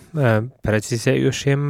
[0.65, 1.67] precizējušiem,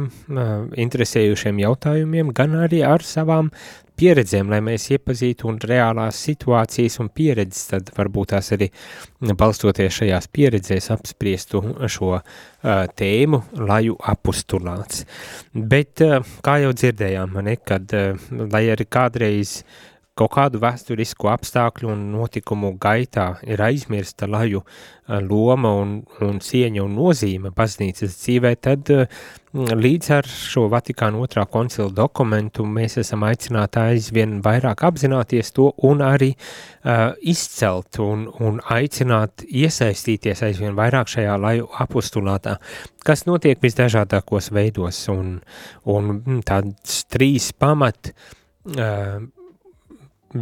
[0.86, 3.50] interesējušiem jautājumiem, gan arī ar savām
[3.98, 8.68] pieredzēm, lai mēs iepazītu un reālās situācijas un pieredzes, tad varbūt tās arī
[9.40, 12.22] balstoties šajās pieredzēs apspriestu šo uh,
[12.96, 15.04] tēmu laju apustulāts.
[15.54, 19.60] Bet, uh, kā jau dzirdējām, ne, kad, uh, lai arī kādreiz
[20.16, 24.62] kaut kādu vēsturisku apstākļu un notikumu gaitā ir aizmirsta laju
[25.06, 28.90] loma un, un cieņa un nozīme baznīcas dzīvē, tad
[29.56, 36.02] līdz ar šo Vatikāna otrā koncila dokumentu mēs esam aicināti aizvien vairāk apzināties to un
[36.04, 42.56] arī uh, izcelt un, un aicināt iesaistīties aizvien vairāk šajā laju apostulātā,
[43.04, 45.38] kas notiek visdažādākos veidos un,
[45.92, 49.24] un tāds trīs pamat uh,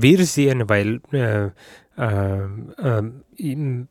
[0.01, 1.49] virzieni vai uh,
[1.97, 2.45] uh,
[2.92, 3.88] um,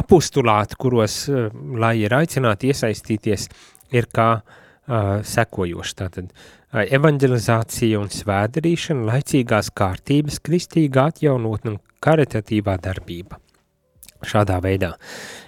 [0.00, 3.48] apustulāti, kuros, uh, lai ir aicināti iesaistīties,
[3.94, 5.96] ir kā uh, sekojoši.
[6.02, 13.40] Tātad uh, evanģelizācija un svēdarīšana, laicīgās kārtības, kristīga atjaunotne un karitatīvā darbība.
[14.24, 14.94] Šādā veidā.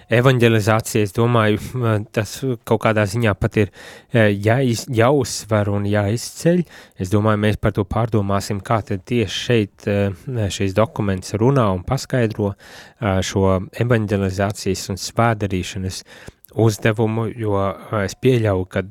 [0.09, 1.59] Evangelizācija, es domāju,
[2.15, 2.35] tas
[2.67, 3.71] kaut kādā ziņā pat ir
[4.13, 6.63] jāiz, jāuzsver un jāizceļ.
[6.99, 9.87] Es domāju, mēs par to pārdomāsim, kā tieši šeit
[10.57, 12.55] šīs dokuments runā un paskaidro
[13.25, 13.45] šo
[13.85, 16.03] evangelizācijas un svēdarīšanas
[16.55, 17.53] uzdevumu, jo
[18.01, 18.83] es pieļauju, ka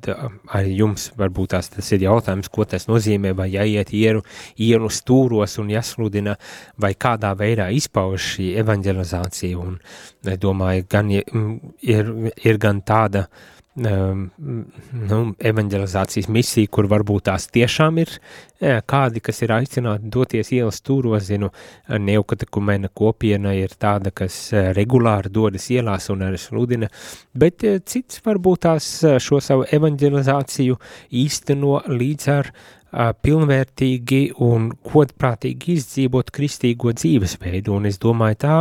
[0.58, 4.22] arī jums varbūt tās tas ir jautājums, ko tas nozīmē, vai jāiet ieru,
[4.56, 6.36] ieru stūros un jāsludina,
[6.78, 9.78] vai kādā veidā izpauž šī evanģelizācija, un
[10.24, 12.12] es domāju, gan ir,
[12.44, 15.18] ir gan tāda uh, nu,
[15.50, 18.12] evanģelizācijas misija, kur varbūt tās tiešām ir
[18.58, 21.50] kādi, kas ir aicināti doties ielas stūros, zinu,
[21.88, 24.38] neukatekumena kopiena ir tāda, kas
[24.76, 26.90] regulāri dodas ielās un arī sludina,
[27.38, 28.90] bet cits varbūt tās
[29.22, 30.78] šo savu evanģelizāciju
[31.22, 32.52] īsteno līdz ar
[32.92, 38.58] pilnvērtīgi un kodprātīgi izdzīvot kristīgo dzīvesveidu, un es domāju, tā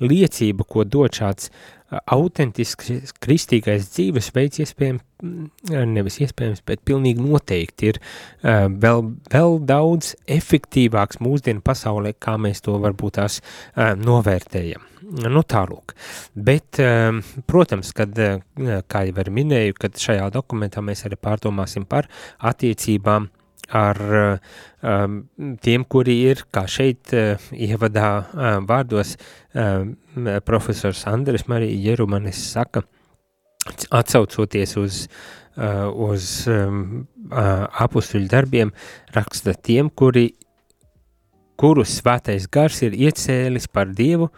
[0.00, 1.50] liecība, ko dod šāds
[2.10, 5.04] autentisks kristīgais dzīvesveids iespējams,
[5.86, 8.00] nevis iespējams, bet pilnīgi noteikti ir
[8.42, 13.38] vēl, vēl daudz efektīvāks mūsdienu pasaulē, kā mēs to varbūt tās
[13.76, 14.82] novērtējam.
[15.06, 15.94] Nu tālūk,
[16.34, 16.80] bet,
[17.46, 18.18] protams, kad,
[18.90, 22.10] kā jau arī minēju, kad šajā dokumentā mēs arī pārdomāsim par
[22.42, 23.28] attiecībām
[23.68, 23.98] ar
[24.82, 25.16] um,
[25.62, 29.16] tiem, kuri ir, kā šeit uh, ievadā uh, vārdos,
[29.54, 29.86] uh,
[30.46, 32.84] profesors Andres Marija Jerumanis saka,
[33.90, 35.02] atsaucoties uz,
[35.58, 38.72] uh, uz um, uh, apustuļu darbiem,
[39.16, 40.28] raksta tiem, kuri,
[41.58, 44.30] kurus svētais gars ir iecēlis par Dievu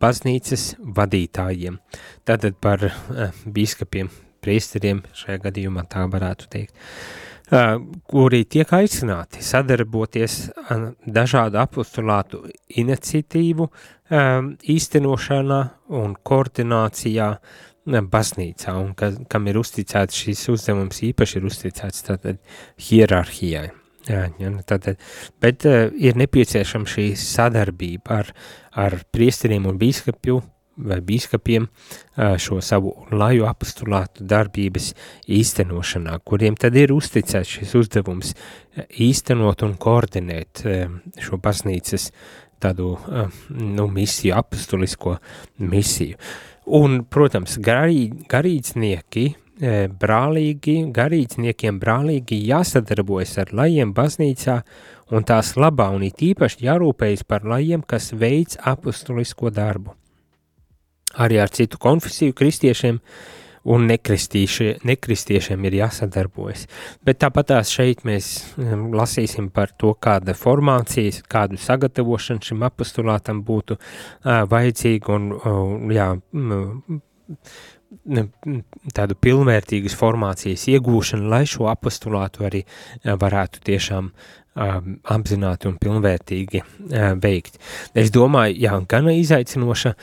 [0.00, 1.76] baznīcas vadītājiem.
[2.24, 4.08] Tātad par uh, bīskapiem,
[4.40, 6.72] priesteriem, šajā gadījumā tā varētu teikt.
[6.72, 10.36] Uh, kuri tiek aicināti sadarboties
[11.06, 12.44] dažādu apostulātu
[12.78, 13.66] iniciatīvu
[14.74, 15.58] īstenošanā
[15.98, 17.32] un koordinācijā
[17.90, 22.38] baznīcā, un ka, kam ir uzticēts šīs uzdevums īpaši ir uzticēts tātad
[22.86, 23.70] hierarhijai.
[24.08, 25.00] Jā, jā, nu tātad,
[25.42, 28.30] bet ir nepieciešama šī sadarbība ar,
[28.78, 30.38] ar priesteriem un bīskapju
[30.76, 31.66] vai bīskapiem
[32.40, 34.92] šo savu laju apstulātu darbības
[35.30, 38.34] īstenošanā, kuriem tad ir uzticēts šis uzdevums
[38.90, 40.64] īstenot un koordinēt
[41.20, 42.10] šo baznīcas
[42.60, 42.94] tādu
[43.50, 45.16] nu, misiju, apustulisko
[45.58, 46.18] misiju.
[46.76, 49.24] Un, protams, garī, garīdznieki,
[50.00, 54.60] brālīgi, garīdzniekiem brālīgi jāsadarbojas ar lajiem baznīcā
[55.12, 59.99] un tās labā un it īpaši jārūpējas par lajiem, kas veids apustulisko darbu
[61.18, 63.00] arī ar citu konfesiju kristiešiem
[63.70, 66.64] un nekristiešiem ir jāsadarbojas.
[67.04, 74.46] Bet tāpatās šeit mēs lasīsim par to, kāda formācijas, kādu sagatavošanu šim apostulātam būtu uh,
[74.48, 76.08] vajadzīga un, uh, jā,
[78.94, 82.62] tādu pilnvērtīgas formācijas iegūšanu, lai šo apostulātu arī
[83.04, 87.58] varētu tiešām um, apzināti un pilnvērtīgi uh, veikt.
[87.98, 89.94] Es domāju, jā, gan izaicinoša,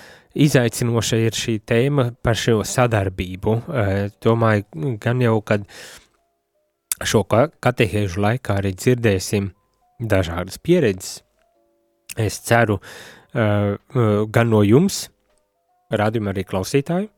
[0.45, 3.53] izaicinoša ir šī tēma par šo sadarbību.
[3.67, 5.65] Uh, domāju, gan jau, kad
[7.05, 9.51] šo katehēžu laikā arī dzirdēsim
[9.99, 11.21] dažādas pieredzes.
[12.17, 15.05] Es ceru, uh, uh, gan no jums,
[15.93, 17.09] radījuma arī klausītāju,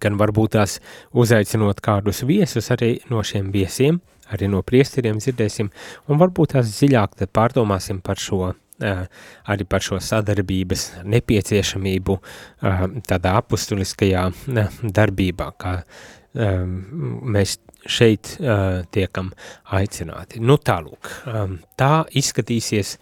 [0.00, 0.78] gan varbūt tās
[1.16, 3.98] uzaicinot kādus viesus arī no šiem viesiem,
[4.30, 5.70] arī no priesteriem dzirdēsim,
[6.08, 12.16] un varbūt tās dziļāk pārdomāsim par šo, arī par šo sadarbības nepieciešamību
[13.08, 14.24] tādā apustuliskajā
[14.98, 15.74] darbībā, kā
[17.36, 17.58] mēs
[17.90, 18.36] šeit
[18.94, 19.32] tiekam
[19.76, 20.40] aicināti.
[20.44, 21.10] Nu tālūk,
[21.80, 22.96] tā izskatīsies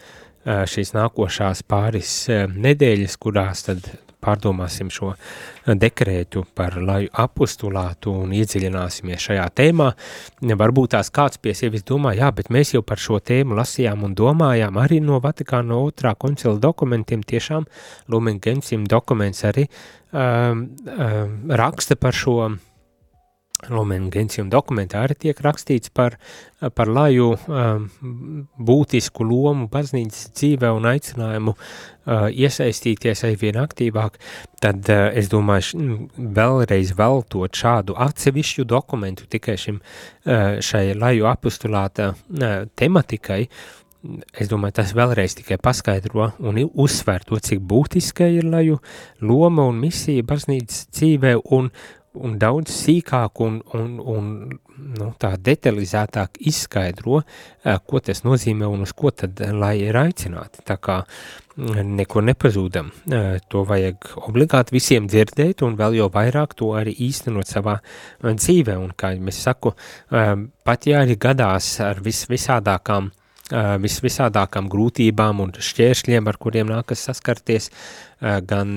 [0.49, 2.13] šīs nākošās pāris
[2.55, 3.91] nedēļas, kurās tad
[4.25, 5.13] pārdomāsim šo
[5.67, 9.89] dekrētu par laju apustulātu un iedziļināsimies šajā tēmā.
[10.63, 14.17] Varbūt tās kāds pie sevis domā, jā, bet mēs jau par šo tēmu lasījām un
[14.19, 17.69] domājām arī no Vatikāna otrā koncila dokumentiem, tiešām
[18.09, 19.69] Lumen Gentium dokuments arī
[20.13, 22.39] um, um, raksta par šo
[23.67, 26.15] Lumen Gentium dokumentā arī tiek rakstīts par,
[26.79, 27.89] par laju um,
[28.55, 34.21] būtisku lomu baznīcas dzīvē un aicinājumu uh, iesaistīties aizvien aktīvāk,
[34.63, 36.07] tad uh, es domāju,
[36.39, 42.13] vēlreiz veltot šādu atsevišķu dokumentu tikai šim, uh, šai laju apustulāta
[42.79, 43.43] tematikai,
[44.39, 48.79] es domāju, tas vēlreiz tikai paskaidro un uzsver to, cik būtiska ir laju
[49.19, 51.73] loma un misija baznīcas dzīvē un,
[52.17, 54.31] un daudz sīkāk un, un, un
[54.99, 57.23] nu, tā detalizētāk izskaidro,
[57.87, 60.65] ko tas nozīmē un uz ko tad lai ir aicināti.
[60.67, 61.03] Tā kā
[61.59, 62.91] neko nepazūdam,
[63.51, 67.79] to vajag obligāti visiem dzirdēt un vēl jau vairāk to arī īstenot savā
[68.23, 68.79] dzīvē.
[68.79, 69.75] Un kā mēs saku,
[70.09, 73.11] pat ja arī gadās ar vis, visādākām
[73.51, 77.71] visvisādākām grūtībām un šķēršļiem, ar kuriem nākas saskarties,
[78.21, 78.73] gan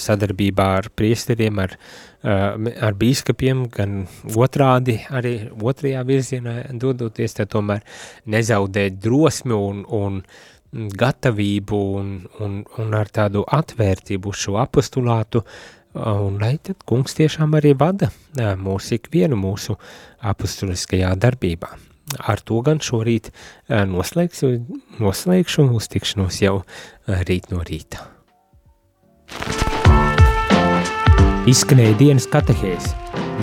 [0.00, 1.76] sadarbībā ar priesteriem, ar,
[2.24, 4.02] ar bīskapiem, gan
[4.34, 7.84] otrādi arī otrajā virzienā dodoties, tad tomēr
[8.26, 10.20] nezaudēt drosmi un, un
[10.74, 12.10] gatavību un,
[12.42, 15.44] un, un ar tādu atvērtību šo apostulātu,
[15.94, 18.10] un lai tad kungs tiešām arī vada
[18.58, 19.78] mūsu ikvienu mūsu
[20.26, 21.93] apostuliskajā darbībā.
[22.20, 23.30] Ar to gan šorīt
[23.68, 24.50] noslēgšu,
[25.00, 26.58] noslēgšu uz tikšanos jau
[27.08, 28.04] rīt no rīta.
[31.50, 32.92] Izskanēja dienas katehēs.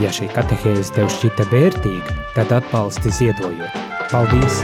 [0.02, 3.80] Ja šī katehēze tev šķita vērtīga, tad atbalsti ziedojot.
[4.14, 4.62] Paldies!